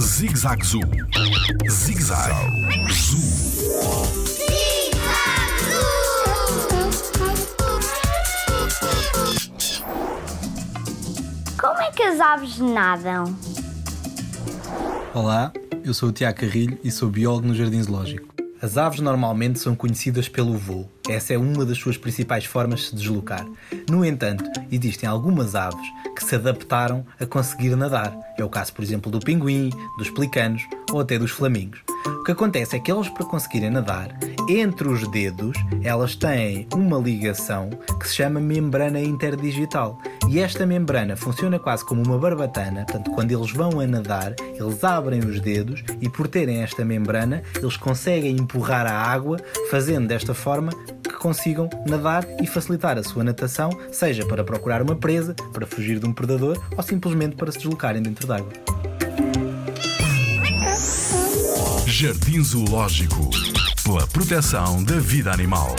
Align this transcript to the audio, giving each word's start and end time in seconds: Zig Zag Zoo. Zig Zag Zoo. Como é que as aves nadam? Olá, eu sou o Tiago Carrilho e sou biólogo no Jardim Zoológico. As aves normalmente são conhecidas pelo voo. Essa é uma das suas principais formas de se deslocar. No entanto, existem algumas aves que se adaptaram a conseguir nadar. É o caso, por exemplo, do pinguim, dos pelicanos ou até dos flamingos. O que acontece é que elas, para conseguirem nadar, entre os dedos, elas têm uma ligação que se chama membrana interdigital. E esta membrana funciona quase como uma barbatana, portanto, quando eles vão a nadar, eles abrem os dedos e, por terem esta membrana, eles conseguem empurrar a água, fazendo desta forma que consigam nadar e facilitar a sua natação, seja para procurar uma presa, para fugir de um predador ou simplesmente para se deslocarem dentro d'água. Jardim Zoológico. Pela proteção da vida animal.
Zig 0.00 0.36
Zag 0.36 0.62
Zoo. 0.62 0.80
Zig 1.70 2.02
Zag 2.02 2.30
Zoo. 2.90 3.18
Como 11.58 11.80
é 11.80 11.90
que 11.92 12.02
as 12.02 12.20
aves 12.20 12.58
nadam? 12.58 13.34
Olá, 15.14 15.50
eu 15.82 15.94
sou 15.94 16.10
o 16.10 16.12
Tiago 16.12 16.40
Carrilho 16.40 16.78
e 16.84 16.90
sou 16.90 17.08
biólogo 17.08 17.48
no 17.48 17.54
Jardim 17.54 17.82
Zoológico. 17.82 18.31
As 18.62 18.78
aves 18.78 19.00
normalmente 19.00 19.58
são 19.58 19.74
conhecidas 19.74 20.28
pelo 20.28 20.56
voo. 20.56 20.88
Essa 21.08 21.34
é 21.34 21.38
uma 21.38 21.66
das 21.66 21.78
suas 21.78 21.96
principais 21.96 22.44
formas 22.44 22.78
de 22.78 22.86
se 22.86 22.94
deslocar. 22.94 23.44
No 23.90 24.04
entanto, 24.04 24.44
existem 24.70 25.08
algumas 25.08 25.56
aves 25.56 25.84
que 26.14 26.22
se 26.22 26.36
adaptaram 26.36 27.04
a 27.18 27.26
conseguir 27.26 27.74
nadar. 27.74 28.16
É 28.38 28.44
o 28.44 28.48
caso, 28.48 28.72
por 28.72 28.84
exemplo, 28.84 29.10
do 29.10 29.18
pinguim, 29.18 29.70
dos 29.98 30.10
pelicanos 30.10 30.62
ou 30.92 31.00
até 31.00 31.18
dos 31.18 31.32
flamingos. 31.32 31.82
O 32.06 32.22
que 32.22 32.30
acontece 32.30 32.76
é 32.76 32.78
que 32.78 32.88
elas, 32.88 33.08
para 33.08 33.26
conseguirem 33.26 33.68
nadar, 33.68 34.16
entre 34.48 34.86
os 34.86 35.08
dedos, 35.08 35.56
elas 35.82 36.14
têm 36.14 36.68
uma 36.72 36.98
ligação 36.98 37.68
que 37.98 38.06
se 38.06 38.14
chama 38.14 38.38
membrana 38.38 39.00
interdigital. 39.00 39.98
E 40.32 40.40
esta 40.40 40.64
membrana 40.64 41.14
funciona 41.14 41.58
quase 41.58 41.84
como 41.84 42.02
uma 42.02 42.16
barbatana, 42.16 42.86
portanto, 42.86 43.10
quando 43.10 43.32
eles 43.32 43.52
vão 43.52 43.80
a 43.80 43.86
nadar, 43.86 44.34
eles 44.58 44.82
abrem 44.82 45.20
os 45.20 45.38
dedos 45.38 45.84
e, 46.00 46.08
por 46.08 46.26
terem 46.26 46.62
esta 46.62 46.82
membrana, 46.86 47.42
eles 47.54 47.76
conseguem 47.76 48.38
empurrar 48.38 48.86
a 48.86 48.94
água, 48.94 49.38
fazendo 49.70 50.08
desta 50.08 50.32
forma 50.32 50.72
que 51.02 51.12
consigam 51.18 51.68
nadar 51.86 52.26
e 52.40 52.46
facilitar 52.46 52.96
a 52.96 53.02
sua 53.02 53.22
natação, 53.22 53.68
seja 53.92 54.24
para 54.24 54.42
procurar 54.42 54.80
uma 54.80 54.96
presa, 54.96 55.34
para 55.52 55.66
fugir 55.66 55.98
de 55.98 56.06
um 56.06 56.14
predador 56.14 56.58
ou 56.74 56.82
simplesmente 56.82 57.36
para 57.36 57.52
se 57.52 57.58
deslocarem 57.58 58.02
dentro 58.02 58.26
d'água. 58.26 58.52
Jardim 61.86 62.42
Zoológico. 62.42 63.28
Pela 63.84 64.06
proteção 64.06 64.82
da 64.82 64.98
vida 64.98 65.30
animal. 65.30 65.76